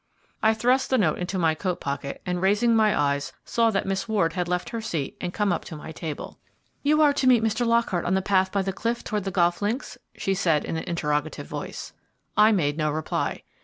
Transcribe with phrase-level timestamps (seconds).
[0.41, 4.07] I thrust the note into my coat pocket and, raising my eyes, saw that Miss
[4.09, 6.39] Ward had left her seat and come up to my table.
[6.81, 7.67] "You are to meet Mr.
[7.67, 10.85] Lockhart on the path by the cliff towards the golf links?" she said, in an
[10.85, 11.93] interrogative voice.
[12.35, 13.43] I made no reply.